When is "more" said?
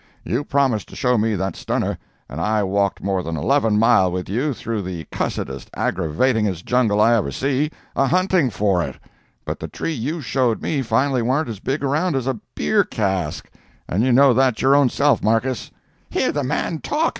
3.03-3.21